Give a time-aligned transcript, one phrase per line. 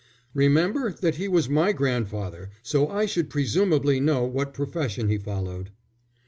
[0.33, 5.69] "Remember that he was my grandfather, so I should presumably know what profession he followed."